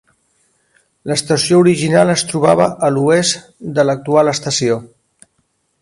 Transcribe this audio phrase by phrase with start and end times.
[1.11, 4.81] L'estació original es trobava a l'oest de l'actual estació.